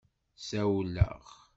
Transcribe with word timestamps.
Ssawleɣ. 0.39 1.23